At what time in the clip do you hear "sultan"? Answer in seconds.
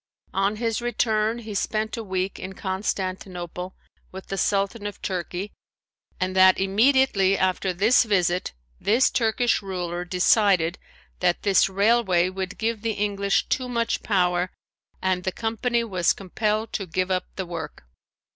4.35-4.87